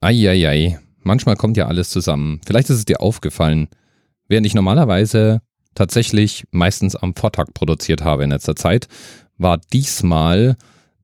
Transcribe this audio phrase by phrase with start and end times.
[0.00, 2.40] Eieiei, manchmal kommt ja alles zusammen.
[2.46, 3.68] Vielleicht ist es dir aufgefallen,
[4.28, 5.40] während ich normalerweise
[5.74, 8.88] tatsächlich meistens am Vortag produziert habe in letzter Zeit,
[9.38, 10.56] war diesmal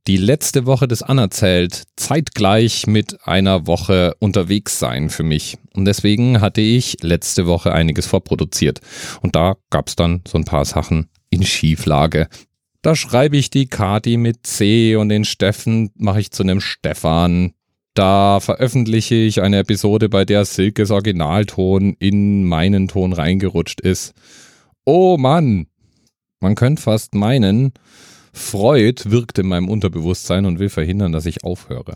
[0.06, 5.56] die letzte Woche des Anerzählt zeitgleich mit einer Woche unterwegs sein für mich.
[5.74, 8.80] Und deswegen hatte ich letzte Woche einiges vorproduziert.
[9.22, 12.28] Und da gab es dann so ein paar Sachen in Schieflage.
[12.82, 17.54] Da schreibe ich die Kati mit C und den Steffen mache ich zu einem Stefan.
[17.94, 24.14] Da veröffentliche ich eine Episode, bei der Silkes Originalton in meinen Ton reingerutscht ist.
[24.84, 25.68] Oh Mann!
[26.40, 27.72] Man könnte fast meinen,
[28.32, 31.94] Freud wirkt in meinem Unterbewusstsein und will verhindern, dass ich aufhöre.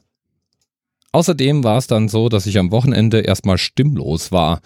[1.12, 4.60] Außerdem war es dann so, dass ich am Wochenende erstmal stimmlos war.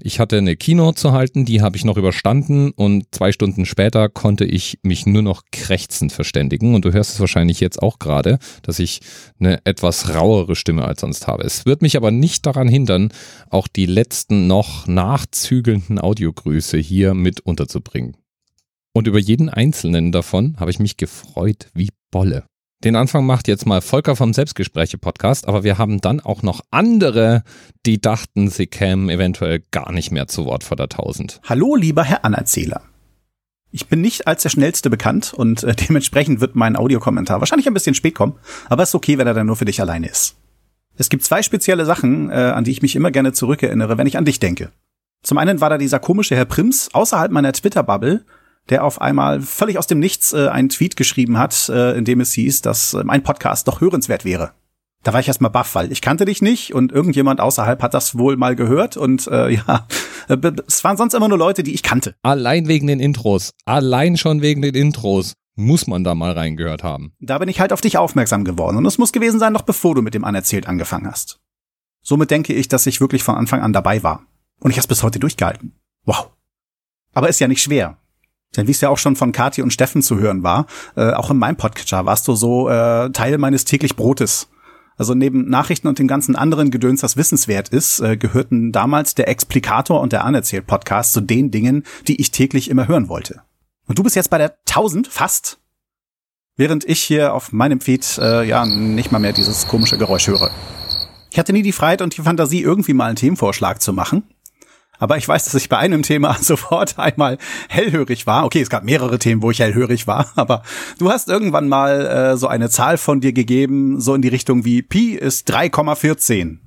[0.00, 4.08] Ich hatte eine Keynote zu halten, die habe ich noch überstanden und zwei Stunden später
[4.08, 6.76] konnte ich mich nur noch krächzend verständigen.
[6.76, 9.00] Und du hörst es wahrscheinlich jetzt auch gerade, dass ich
[9.40, 11.42] eine etwas rauere Stimme als sonst habe.
[11.42, 13.12] Es wird mich aber nicht daran hindern,
[13.50, 18.16] auch die letzten noch nachzügelnden Audiogrüße hier mit unterzubringen.
[18.92, 22.44] Und über jeden einzelnen davon habe ich mich gefreut wie Bolle.
[22.84, 27.42] Den Anfang macht jetzt mal Volker vom Selbstgespräche-Podcast, aber wir haben dann auch noch andere,
[27.84, 31.40] die dachten, sie kämen eventuell gar nicht mehr zu Wort vor der Tausend.
[31.42, 32.82] Hallo, lieber Herr Anerzähler.
[33.72, 37.74] Ich bin nicht als der Schnellste bekannt und äh, dementsprechend wird mein Audiokommentar wahrscheinlich ein
[37.74, 38.36] bisschen spät kommen,
[38.68, 40.36] aber ist okay, wenn er dann nur für dich alleine ist.
[40.94, 44.16] Es gibt zwei spezielle Sachen, äh, an die ich mich immer gerne zurückerinnere, wenn ich
[44.18, 44.70] an dich denke.
[45.24, 48.24] Zum einen war da dieser komische Herr Prims außerhalb meiner Twitter-Bubble,
[48.70, 52.20] der auf einmal völlig aus dem Nichts äh, einen Tweet geschrieben hat, äh, in dem
[52.20, 54.52] es hieß, dass äh, mein Podcast doch hörenswert wäre.
[55.04, 58.18] Da war ich erstmal baff, weil ich kannte dich nicht und irgendjemand außerhalb hat das
[58.18, 59.86] wohl mal gehört und äh, ja,
[60.28, 62.14] äh, es waren sonst immer nur Leute, die ich kannte.
[62.22, 67.12] Allein wegen den Intros, allein schon wegen den Intros muss man da mal reingehört haben.
[67.20, 69.94] Da bin ich halt auf dich aufmerksam geworden und es muss gewesen sein, noch bevor
[69.94, 71.40] du mit dem Anerzählt angefangen hast.
[72.02, 74.24] Somit denke ich, dass ich wirklich von Anfang an dabei war.
[74.60, 75.72] Und ich habe bis heute durchgehalten.
[76.04, 76.30] Wow.
[77.12, 77.98] Aber ist ja nicht schwer.
[78.56, 81.30] Denn wie es ja auch schon von Kathi und Steffen zu hören war, äh, auch
[81.30, 84.48] in meinem Podcatcher warst du so äh, Teil meines täglich Brotes.
[84.96, 89.28] Also neben Nachrichten und dem ganzen anderen Gedöns, das wissenswert ist, äh, gehörten damals der
[89.28, 93.42] Explikator und der Anerzählt Podcast zu den Dingen, die ich täglich immer hören wollte.
[93.86, 95.58] Und du bist jetzt bei der 1000 fast,
[96.56, 100.50] während ich hier auf meinem Feed äh, ja nicht mal mehr dieses komische Geräusch höre.
[101.30, 104.24] Ich hatte nie die Freiheit und die Fantasie, irgendwie mal einen Themenvorschlag zu machen.
[104.98, 107.38] Aber ich weiß, dass ich bei einem Thema sofort einmal
[107.68, 108.44] hellhörig war.
[108.44, 110.62] Okay, es gab mehrere Themen, wo ich hellhörig war, aber
[110.98, 114.64] du hast irgendwann mal äh, so eine Zahl von dir gegeben, so in die Richtung
[114.64, 116.58] wie Pi ist 3,14.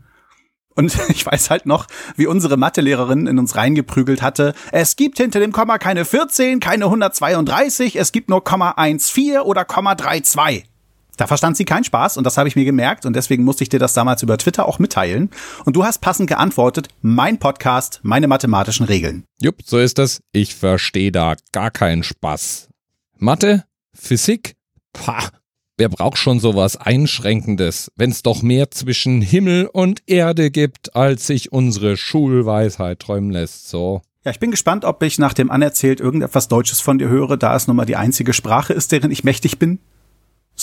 [0.73, 4.53] Und ich weiß halt noch, wie unsere Mathelehrerin in uns reingeprügelt hatte.
[4.71, 9.65] Es gibt hinter dem Komma keine 14, keine 132, es gibt nur Komma 14 oder
[9.65, 10.70] Komma 32.
[11.17, 13.69] Da verstand sie keinen Spaß und das habe ich mir gemerkt und deswegen musste ich
[13.69, 15.29] dir das damals über Twitter auch mitteilen.
[15.65, 19.25] Und du hast passend geantwortet, mein Podcast, meine mathematischen Regeln.
[19.41, 20.21] Jupp, so ist das.
[20.31, 22.69] Ich verstehe da gar keinen Spaß.
[23.17, 23.65] Mathe?
[23.93, 24.55] Physik?
[24.93, 25.29] Pah,
[25.77, 31.27] wer braucht schon sowas Einschränkendes, wenn es doch mehr zwischen Himmel und Erde gibt, als
[31.27, 34.01] sich unsere Schulweisheit träumen lässt, so.
[34.23, 37.55] Ja, ich bin gespannt, ob ich nach dem Anerzählt irgendetwas Deutsches von dir höre, da
[37.55, 39.79] es nun mal die einzige Sprache ist, deren ich mächtig bin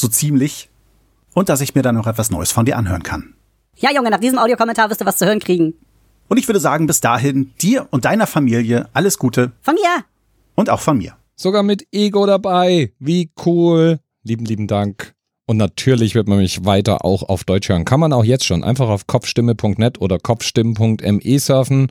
[0.00, 0.68] so ziemlich.
[1.34, 3.34] Und dass ich mir dann noch etwas Neues von dir anhören kann.
[3.76, 5.74] Ja, Junge, nach diesem Audiokommentar wirst du was zu hören kriegen.
[6.28, 9.52] Und ich würde sagen, bis dahin dir und deiner Familie alles Gute.
[9.62, 10.04] Von mir.
[10.54, 11.16] Und auch von mir.
[11.36, 12.92] Sogar mit Ego dabei.
[12.98, 14.00] Wie cool.
[14.24, 15.14] Lieben, lieben Dank.
[15.48, 17.86] Und natürlich wird man mich weiter auch auf Deutsch hören.
[17.86, 18.62] Kann man auch jetzt schon.
[18.62, 21.90] Einfach auf kopfstimme.net oder kopfstimmen.me surfen.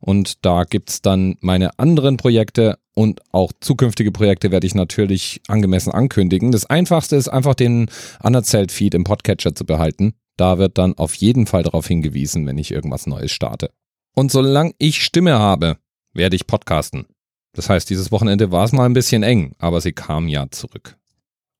[0.00, 5.92] Und da gibt's dann meine anderen Projekte und auch zukünftige Projekte werde ich natürlich angemessen
[5.92, 6.50] ankündigen.
[6.50, 10.14] Das einfachste ist einfach den Anerzählt-Feed im Podcatcher zu behalten.
[10.36, 13.70] Da wird dann auf jeden Fall darauf hingewiesen, wenn ich irgendwas Neues starte.
[14.16, 15.76] Und solange ich Stimme habe,
[16.12, 17.06] werde ich podcasten.
[17.52, 20.96] Das heißt, dieses Wochenende war es mal ein bisschen eng, aber sie kam ja zurück.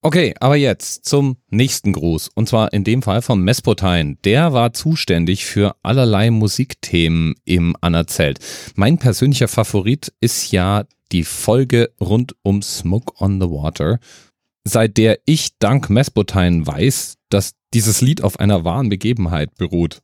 [0.06, 2.30] Okay, aber jetzt zum nächsten Gruß.
[2.32, 4.18] Und zwar in dem Fall vom Mespotein.
[4.24, 8.38] Der war zuständig für allerlei Musikthemen im Anerzelt.
[8.76, 13.98] Mein persönlicher Favorit ist ja die Folge rund um Smoke on the Water,
[14.62, 20.02] seit der ich dank Mespotein weiß, dass dieses Lied auf einer wahren Begebenheit beruht.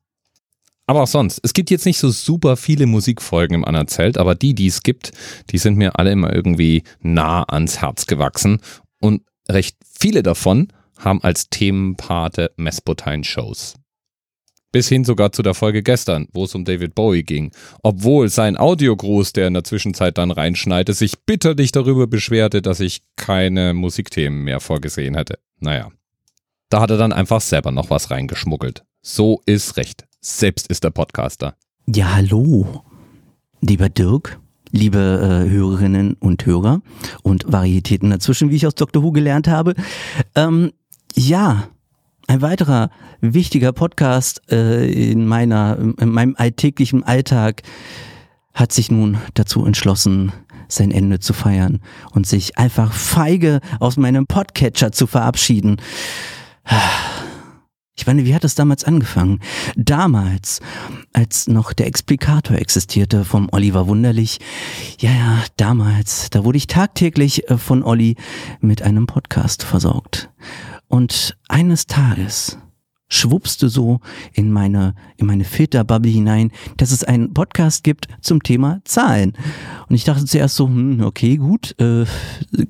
[0.88, 4.56] Aber auch sonst, es gibt jetzt nicht so super viele Musikfolgen im Anerzelt, aber die,
[4.56, 5.12] die es gibt,
[5.50, 8.58] die sind mir alle immer irgendwie nah ans Herz gewachsen.
[9.00, 9.22] Und
[9.52, 10.68] recht viele davon
[10.98, 13.74] haben als Themenpate Mespotein-Shows.
[14.72, 17.52] Bis hin sogar zu der Folge gestern, wo es um David Bowie ging.
[17.82, 23.02] Obwohl sein Audiogruß, der in der Zwischenzeit dann reinschneite, sich bitterlich darüber beschwerte, dass ich
[23.16, 25.38] keine Musikthemen mehr vorgesehen hätte.
[25.60, 25.90] Naja.
[26.70, 28.82] Da hat er dann einfach selber noch was reingeschmuggelt.
[29.02, 30.06] So ist recht.
[30.22, 31.56] selbst ist der Podcaster.
[31.86, 32.84] Ja, hallo,
[33.60, 34.40] lieber Dirk,
[34.72, 34.98] liebe
[35.46, 36.80] äh, Hörerinnen und Hörer
[37.22, 39.02] und Varietäten dazwischen, wie ich aus Dr.
[39.02, 39.74] Who gelernt habe.
[40.34, 40.72] Ähm,
[41.14, 41.68] ja,
[42.26, 42.90] ein weiterer
[43.20, 47.62] wichtiger Podcast äh, in meiner, in meinem alltäglichen Alltag
[48.54, 50.32] hat sich nun dazu entschlossen,
[50.68, 51.80] sein Ende zu feiern
[52.12, 55.76] und sich einfach feige aus meinem Podcatcher zu verabschieden.
[57.94, 59.40] Ich meine, wie hat es damals angefangen?
[59.76, 60.60] Damals,
[61.12, 64.38] als noch der Explikator existierte vom Oliver Wunderlich.
[64.98, 68.16] Ja, ja, damals, da wurde ich tagtäglich äh, von Olli
[68.60, 70.30] mit einem Podcast versorgt.
[70.88, 72.58] Und eines Tages
[73.12, 74.00] schwuppste so
[74.32, 79.34] in meine, in meine Filterbubble hinein, dass es einen Podcast gibt zum Thema Zahlen.
[79.88, 82.06] Und ich dachte zuerst so, hm, okay, gut, äh,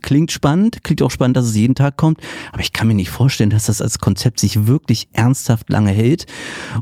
[0.01, 2.21] klingt spannend, klingt auch spannend, dass es jeden Tag kommt,
[2.53, 6.27] aber ich kann mir nicht vorstellen, dass das als Konzept sich wirklich ernsthaft lange hält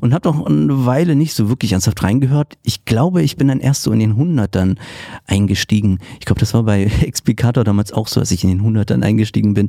[0.00, 2.56] und habe doch eine Weile nicht so wirklich ernsthaft reingehört.
[2.62, 4.78] Ich glaube, ich bin dann erst so in den Hundertern
[5.26, 5.98] eingestiegen.
[6.18, 9.52] Ich glaube, das war bei Explicator damals auch so, als ich in den Hundertern eingestiegen
[9.52, 9.68] bin.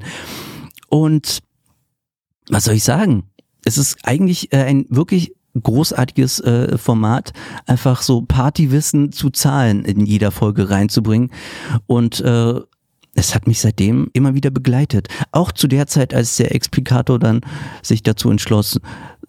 [0.88, 1.42] Und
[2.50, 3.24] was soll ich sagen?
[3.66, 7.34] Es ist eigentlich äh, ein wirklich großartiges äh, Format,
[7.66, 11.32] einfach so Partywissen zu Zahlen in jeder Folge reinzubringen.
[11.88, 12.62] Und äh,
[13.14, 15.10] es hat mich seitdem immer wieder begleitet.
[15.32, 17.42] Auch zu der Zeit, als der Explikator dann
[17.84, 18.80] sich dazu entschloss,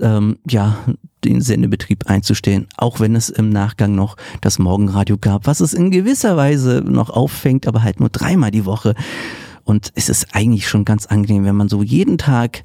[0.00, 0.79] ähm, ja,
[1.25, 5.90] den Sendebetrieb einzustellen, auch wenn es im Nachgang noch das Morgenradio gab, was es in
[5.90, 8.94] gewisser Weise noch auffängt, aber halt nur dreimal die Woche.
[9.64, 12.64] Und es ist eigentlich schon ganz angenehm, wenn man so jeden Tag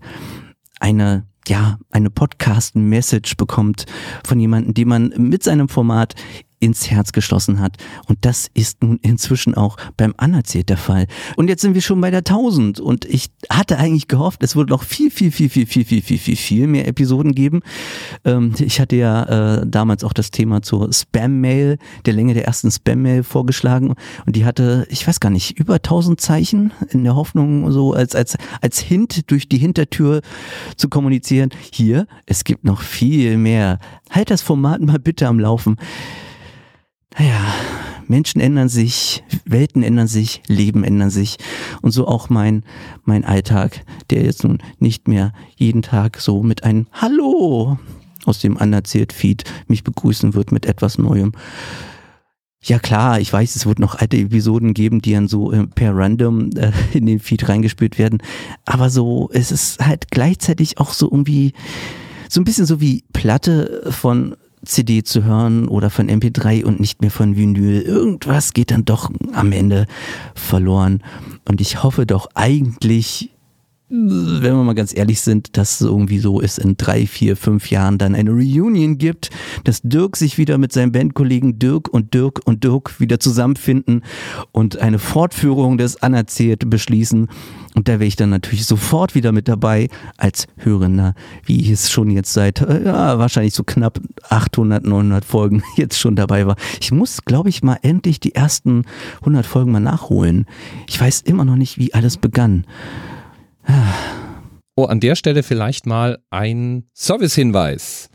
[0.79, 3.85] eine ja, eine Podcast-Message bekommt
[4.25, 6.15] von jemandem, den man mit seinem Format
[6.59, 7.77] ins Herz geschlossen hat.
[8.07, 11.07] Und das ist nun inzwischen auch beim Anerzählt der Fall.
[11.35, 14.71] Und jetzt sind wir schon bei der 1000 und ich hatte eigentlich gehofft, es würde
[14.71, 17.61] noch viel, viel, viel, viel, viel, viel, viel, viel, viel mehr Episoden geben.
[18.25, 22.71] Ähm, ich hatte ja äh, damals auch das Thema zur Spam-Mail, der Länge der ersten
[22.71, 23.93] Spam-Mail vorgeschlagen
[24.25, 28.15] und die hatte, ich weiß gar nicht, über 1000 Zeichen in der Hoffnung, so als,
[28.15, 30.21] als, als Hint durch die Hintertür
[30.75, 31.51] zu kommunizieren.
[31.71, 33.79] Hier, es gibt noch viel mehr.
[34.09, 35.77] Halt das Format mal bitte am Laufen
[37.17, 37.53] naja,
[38.07, 41.37] Menschen ändern sich, Welten ändern sich, Leben ändern sich.
[41.81, 42.63] Und so auch mein,
[43.03, 47.77] mein Alltag, der jetzt nun nicht mehr jeden Tag so mit einem Hallo
[48.25, 51.33] aus dem anerzählt Feed mich begrüßen wird mit etwas Neuem.
[52.61, 55.95] Ja klar, ich weiß, es wird noch alte Episoden geben, die dann so äh, per
[55.95, 58.21] Random äh, in den Feed reingespielt werden.
[58.65, 61.53] Aber so, es ist halt gleichzeitig auch so irgendwie
[62.29, 64.35] so ein bisschen so wie Platte von
[64.67, 67.81] CD zu hören oder von MP3 und nicht mehr von Vinyl.
[67.81, 69.85] Irgendwas geht dann doch am Ende
[70.35, 71.01] verloren.
[71.47, 73.31] Und ich hoffe doch eigentlich,
[73.89, 77.69] wenn wir mal ganz ehrlich sind, dass es irgendwie so ist, in drei, vier, fünf
[77.71, 79.29] Jahren dann eine Reunion gibt,
[79.63, 84.03] dass Dirk sich wieder mit seinen Bandkollegen Dirk und Dirk und Dirk wieder zusammenfinden
[84.51, 87.29] und eine Fortführung des Anerzählt beschließen.
[87.75, 89.87] Und da wäre ich dann natürlich sofort wieder mit dabei
[90.17, 91.13] als Hörender,
[91.45, 95.97] wie ich es schon jetzt seit, äh, ja, wahrscheinlich so knapp 800, 900 Folgen jetzt
[95.97, 96.57] schon dabei war.
[96.81, 98.83] Ich muss, glaube ich, mal endlich die ersten
[99.19, 100.45] 100 Folgen mal nachholen.
[100.87, 102.65] Ich weiß immer noch nicht, wie alles begann.
[104.75, 108.09] Oh, an der Stelle vielleicht mal ein Servicehinweis.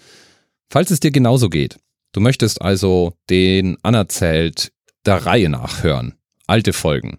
[0.70, 1.78] Falls es dir genauso geht,
[2.12, 4.72] du möchtest also den Anerzählt
[5.04, 6.14] der Reihe nachhören,
[6.46, 7.18] alte Folgen,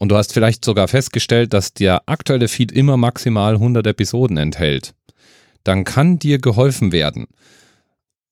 [0.00, 4.94] und du hast vielleicht sogar festgestellt, dass der aktuelle Feed immer maximal 100 Episoden enthält,
[5.62, 7.26] dann kann dir geholfen werden.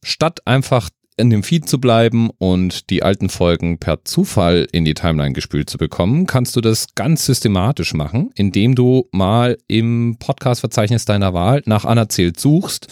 [0.02, 0.88] Statt einfach
[1.18, 5.68] in dem Feed zu bleiben und die alten Folgen per Zufall in die Timeline gespült
[5.68, 11.62] zu bekommen, kannst du das ganz systematisch machen, indem du mal im Podcast-Verzeichnis deiner Wahl
[11.66, 12.86] nach Anerzählt suchst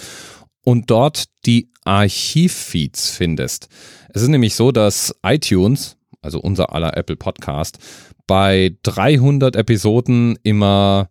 [0.63, 3.69] und dort die Archivfeeds findest.
[4.13, 7.79] Es ist nämlich so, dass iTunes, also unser aller Apple Podcast,
[8.27, 11.09] bei 300 Episoden immer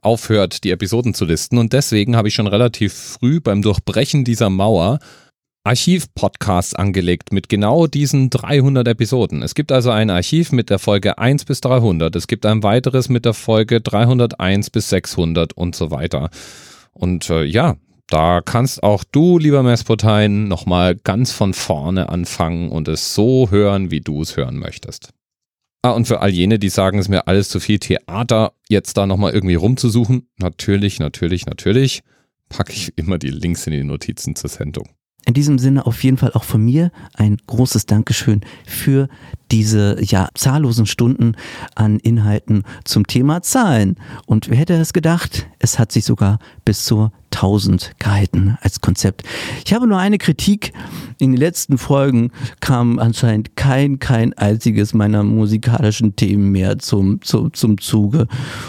[0.00, 1.58] aufhört, die Episoden zu listen.
[1.58, 4.98] Und deswegen habe ich schon relativ früh beim Durchbrechen dieser Mauer
[5.64, 9.42] Archiv-Podcasts angelegt mit genau diesen 300 Episoden.
[9.42, 12.14] Es gibt also ein Archiv mit der Folge 1 bis 300.
[12.16, 16.30] Es gibt ein weiteres mit der Folge 301 bis 600 und so weiter.
[16.92, 17.76] Und äh, ja,
[18.08, 23.90] da kannst auch du, lieber Mespotein, nochmal ganz von vorne anfangen und es so hören,
[23.90, 25.10] wie du es hören möchtest.
[25.82, 28.96] Ah, und für all jene, die sagen, es ist mir alles zu viel Theater, jetzt
[28.96, 32.02] da nochmal irgendwie rumzusuchen, natürlich, natürlich, natürlich,
[32.48, 34.88] packe ich immer die Links in die Notizen zur Sendung.
[35.24, 39.08] In diesem Sinne auf jeden Fall auch von mir ein großes Dankeschön für
[39.50, 41.36] diese ja zahllosen Stunden
[41.74, 43.96] an Inhalten zum Thema Zahlen.
[44.26, 45.46] Und wer hätte es gedacht?
[45.58, 49.24] Es hat sich sogar bis zur tausend gehalten als Konzept.
[49.64, 50.72] Ich habe nur eine Kritik.
[51.18, 57.52] In den letzten Folgen kam anscheinend kein, kein einziges meiner musikalischen Themen mehr zum, zum,
[57.52, 58.28] zum Zuge.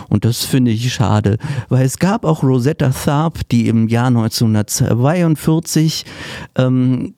[0.10, 1.38] Und das finde ich schade,
[1.70, 6.05] weil es gab auch Rosetta Tharpe, die im Jahr 1942
[6.55, 7.13] ähm,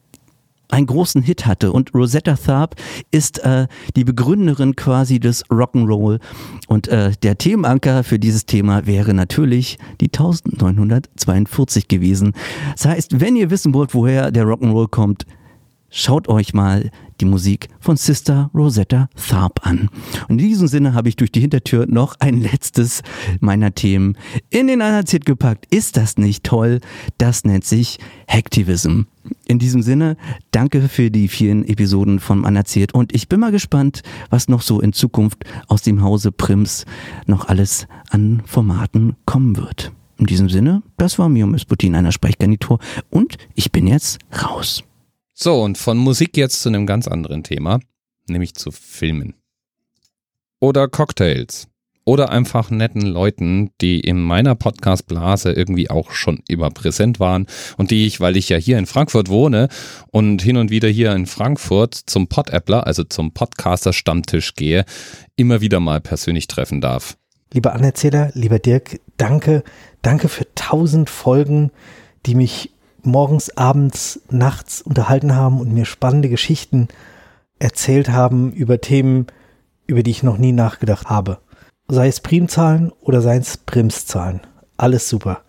[0.69, 1.71] einen großen Hit hatte.
[1.71, 2.75] Und Rosetta Tharpe
[3.11, 6.19] ist äh, die Begründerin quasi des Rock'n'Roll.
[6.67, 12.33] Und äh, der Themenanker für dieses Thema wäre natürlich die 1942 gewesen.
[12.73, 15.25] Das heißt, wenn ihr wissen wollt, woher der Rock'n'Roll kommt,
[15.95, 19.89] schaut euch mal die Musik von Sister Rosetta Tharpe an.
[20.27, 23.01] Und in diesem Sinne habe ich durch die Hintertür noch ein letztes
[23.39, 24.17] meiner Themen
[24.49, 25.73] in den Anerzählt gepackt.
[25.73, 26.81] Ist das nicht toll?
[27.17, 27.97] Das nennt sich
[28.27, 29.03] Hacktivism.
[29.47, 30.17] In diesem Sinne,
[30.51, 34.81] danke für die vielen Episoden von Anerzählt und ich bin mal gespannt, was noch so
[34.81, 36.85] in Zukunft aus dem Hause Prims
[37.25, 39.93] noch alles an Formaten kommen wird.
[40.17, 44.83] In diesem Sinne, das war Mio Putin einer Sprechgarnitur und ich bin jetzt raus.
[45.37, 47.81] So, und von Musik jetzt zu einem ganz anderen Thema,
[48.29, 49.33] nämlich zu Filmen.
[50.61, 51.67] Oder Cocktails.
[52.05, 57.91] Oder einfach netten Leuten, die in meiner Podcast-Blase irgendwie auch schon immer präsent waren und
[57.91, 59.67] die ich, weil ich ja hier in Frankfurt wohne
[60.09, 64.85] und hin und wieder hier in Frankfurt zum Pod-Appler, also zum Podcaster-Stammtisch gehe,
[65.35, 67.17] immer wieder mal persönlich treffen darf.
[67.51, 69.63] Lieber Anerzähler, lieber Dirk, danke,
[70.01, 71.71] danke für tausend Folgen,
[72.25, 72.71] die mich
[73.05, 76.87] morgens, abends, nachts unterhalten haben und mir spannende Geschichten
[77.59, 79.27] erzählt haben über Themen,
[79.87, 81.39] über die ich noch nie nachgedacht habe.
[81.87, 84.41] Sei es Primzahlen oder sei es Primszahlen.
[84.77, 85.43] Alles super.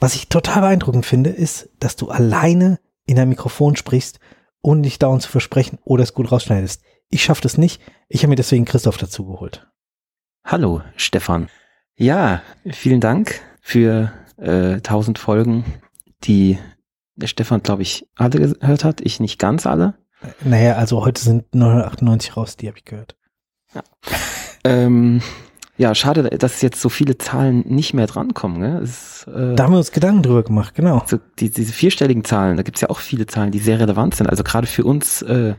[0.00, 4.20] Was ich total beeindruckend finde, ist, dass du alleine in ein Mikrofon sprichst,
[4.62, 6.82] ohne dich dauernd zu versprechen oder es gut rausschneidest.
[7.10, 7.80] Ich schaffe das nicht.
[8.08, 9.66] Ich habe mir deswegen Christoph dazu geholt.
[10.44, 11.48] Hallo, Stefan.
[11.96, 15.64] Ja, vielen Dank für äh, 1000 Folgen,
[16.24, 16.58] die
[17.18, 19.00] der Stefan, glaube ich, alle gehört hat.
[19.00, 19.94] Ich nicht ganz alle.
[20.42, 23.16] Naja, also heute sind 998 raus, die habe ich gehört.
[23.74, 23.82] Ja.
[24.64, 25.20] ähm,
[25.76, 28.60] ja, schade, dass jetzt so viele Zahlen nicht mehr drankommen.
[28.60, 28.82] Gell?
[28.82, 31.04] Es, äh, da haben wir uns Gedanken drüber gemacht, genau.
[31.06, 34.28] So die, diese vierstelligen Zahlen, da gibt's ja auch viele Zahlen, die sehr relevant sind.
[34.28, 35.54] Also gerade für uns äh,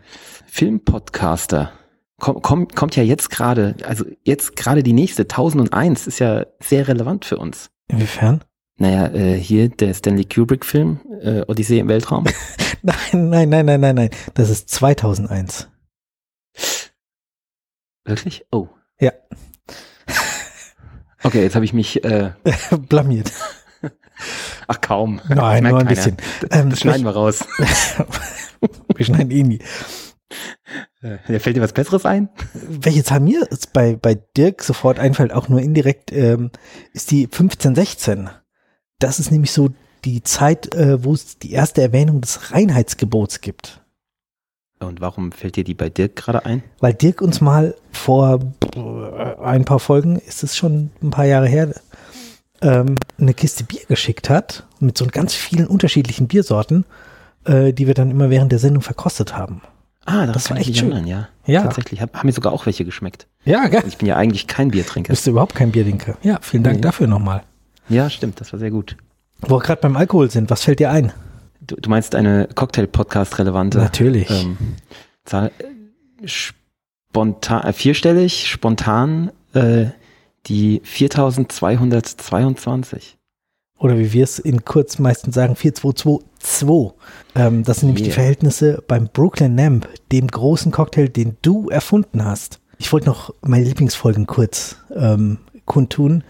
[0.48, 1.72] Filmpodcaster
[2.20, 6.88] komm, komm, kommt ja jetzt gerade, also jetzt gerade die nächste 1001 ist ja sehr
[6.88, 7.72] relevant für uns.
[7.88, 8.44] Inwiefern?
[8.80, 12.24] Naja, äh, hier der Stanley Kubrick-Film, äh, Odyssee im Weltraum.
[12.82, 14.10] nein, nein, nein, nein, nein, nein.
[14.36, 15.68] Das ist 2001.
[18.06, 18.46] Wirklich?
[18.52, 18.68] Oh.
[19.00, 19.12] Ja.
[21.22, 22.32] Okay, jetzt habe ich mich äh,
[22.88, 23.34] blamiert.
[24.68, 25.20] Ach kaum.
[25.28, 25.84] Nein, nur ein keiner.
[25.84, 26.16] bisschen.
[26.50, 27.44] Ähm, das schneiden wir raus.
[28.96, 29.60] wir schneiden eh nie.
[31.02, 32.30] Äh, fällt dir was Besseres ein?
[32.54, 36.52] Welche Zahl mir bei, bei Dirk sofort einfällt, auch nur indirekt, ähm,
[36.94, 38.30] ist die 1516
[39.00, 39.70] das ist nämlich so
[40.06, 43.82] die Zeit, äh, wo es die erste Erwähnung des Reinheitsgebots gibt.
[44.80, 46.64] Und warum fällt dir die bei Dirk gerade ein?
[46.80, 48.40] Weil Dirk uns mal vor
[48.76, 51.74] äh, ein paar Folgen, ist es schon ein paar Jahre her,
[52.62, 56.86] ähm, eine Kiste Bier geschickt hat mit so ganz vielen unterschiedlichen Biersorten,
[57.46, 59.62] äh, die wir dann immer während der Sendung verkostet haben.
[60.06, 60.92] Ah, das war echt schön.
[60.92, 61.28] Erinnern, ja.
[61.46, 61.64] ja.
[61.64, 62.02] Tatsächlich.
[62.02, 63.28] Hab, haben mir sogar auch welche geschmeckt.
[63.44, 63.84] Ja, geil.
[63.88, 65.12] Ich bin ja eigentlich kein Biertrinker.
[65.12, 66.18] Bist du überhaupt kein Biertrinker?
[66.24, 66.82] Ja, vielen Dank nee.
[66.82, 67.44] dafür nochmal.
[67.90, 68.96] Ja, stimmt, das war sehr gut.
[69.42, 71.12] Wo wir gerade beim Alkohol sind, was fällt dir ein?
[71.62, 74.30] Du, du meinst eine Cocktail-Podcast-relevante Natürlich.
[74.30, 74.58] Ähm,
[75.26, 75.52] Zahl,
[76.26, 79.88] spontan, äh, vierstellig, spontan, äh,
[80.48, 83.18] die 4222.
[83.78, 87.00] Oder wie wir es in kurz meistens sagen, 4222.
[87.36, 88.10] Ähm, das sind nämlich yeah.
[88.10, 92.60] die Verhältnisse beim Brooklyn Namp, dem großen Cocktail, den du erfunden hast.
[92.78, 96.24] Ich wollte noch meine Lieblingsfolgen kurz ähm, kundtun.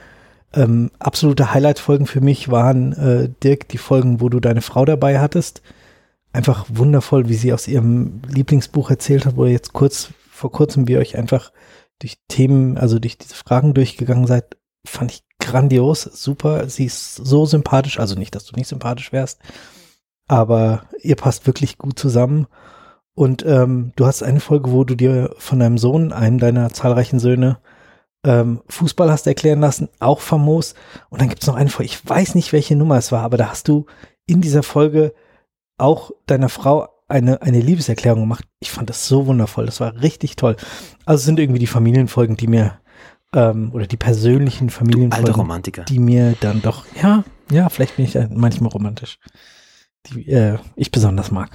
[0.53, 5.19] Ähm, absolute Highlight-Folgen für mich waren, äh, Dirk, die Folgen, wo du deine Frau dabei
[5.19, 5.61] hattest.
[6.33, 10.87] Einfach wundervoll, wie sie aus ihrem Lieblingsbuch erzählt hat, wo ihr jetzt kurz, vor kurzem
[10.87, 11.51] wir euch einfach
[11.99, 16.67] durch Themen, also durch diese Fragen durchgegangen seid, fand ich grandios, super.
[16.69, 19.39] Sie ist so sympathisch, also nicht, dass du nicht sympathisch wärst,
[20.27, 22.47] aber ihr passt wirklich gut zusammen.
[23.13, 27.19] Und ähm, du hast eine Folge, wo du dir von deinem Sohn, einem deiner zahlreichen
[27.19, 27.57] Söhne,
[28.23, 30.75] ähm, Fußball hast erklären lassen, auch famos.
[31.09, 33.37] Und dann gibt es noch eine Folge, ich weiß nicht, welche Nummer es war, aber
[33.37, 33.85] da hast du
[34.25, 35.13] in dieser Folge
[35.77, 38.45] auch deiner Frau eine, eine Liebeserklärung gemacht.
[38.59, 40.55] Ich fand das so wundervoll, das war richtig toll.
[41.05, 42.79] Also es sind irgendwie die Familienfolgen, die mir,
[43.33, 48.69] ähm, oder die persönlichen Familienfolgen, die mir dann doch, ja, ja, vielleicht bin ich manchmal
[48.71, 49.17] romantisch,
[50.07, 51.49] die äh, ich besonders mag.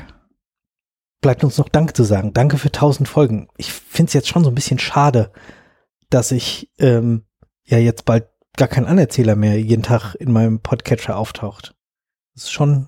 [1.20, 2.32] Bleibt uns noch Dank zu sagen.
[2.34, 3.48] Danke für tausend Folgen.
[3.56, 5.30] Ich finde es jetzt schon so ein bisschen schade,
[6.14, 7.24] dass ich ähm,
[7.64, 11.74] ja jetzt bald gar kein Anerzähler mehr jeden Tag in meinem Podcatcher auftaucht.
[12.34, 12.86] Das ist schon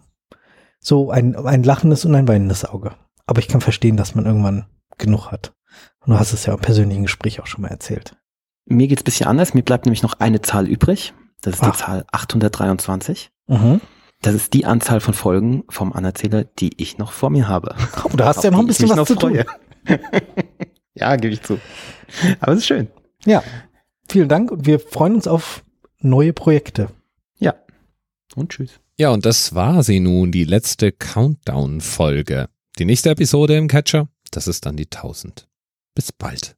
[0.79, 2.93] so ein, ein lachendes und ein weinendes Auge.
[3.27, 4.67] Aber ich kann verstehen, dass man irgendwann
[4.97, 5.55] genug hat.
[6.01, 8.17] Und du hast es ja im persönlichen Gespräch auch schon mal erzählt.
[8.65, 9.55] Mir geht's ein bisschen anders.
[9.55, 11.13] Mir bleibt nämlich noch eine Zahl übrig.
[11.41, 11.73] Das ist Ach.
[11.73, 13.31] die Zahl 823.
[13.49, 13.81] Mhm.
[14.23, 17.75] Das ist die Anzahl von Folgen vom Anerzähler, die ich noch vor mir habe.
[18.05, 19.43] Oh, da hast du ja noch ein bisschen was zu tun.
[20.95, 21.59] ja, gebe ich zu.
[22.41, 22.89] Aber es ist schön.
[23.27, 23.43] Ja,
[24.09, 25.63] vielen Dank und wir freuen uns auf
[26.01, 26.89] neue Projekte.
[27.39, 27.55] Ja.
[28.35, 28.81] Und tschüss.
[28.97, 32.49] Ja, und das war sie nun, die letzte Countdown-Folge.
[32.79, 35.47] Die nächste Episode im Catcher, das ist dann die 1000.
[35.95, 36.57] Bis bald.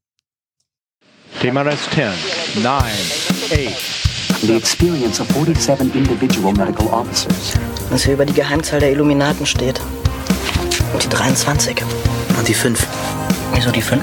[1.40, 7.54] TMRS 10, 9, 8, The experience of 47 individual medical officers.
[7.90, 9.80] was hier über die Geheimzahl der Illuminaten steht.
[10.92, 11.82] Und die 23.
[12.38, 12.86] Und die 5.
[13.54, 14.02] Wieso die 5?